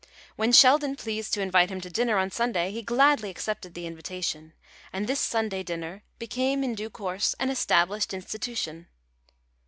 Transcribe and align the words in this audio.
When 0.35 0.49
Mr. 0.49 0.61
Sheldon 0.61 0.95
pleased 0.95 1.31
to 1.35 1.43
invite 1.43 1.69
him 1.69 1.79
to 1.81 1.89
dinner 1.91 2.17
on 2.17 2.31
Sunday 2.31 2.71
he 2.71 2.81
gladly 2.81 3.29
accepted 3.29 3.75
the 3.75 3.85
invitation, 3.85 4.53
and 4.91 5.05
this 5.05 5.19
Sunday 5.19 5.61
dinner 5.61 6.01
became 6.17 6.63
in 6.63 6.73
due 6.73 6.89
course 6.89 7.35
an 7.39 7.51
established 7.51 8.11
institution. 8.11 8.87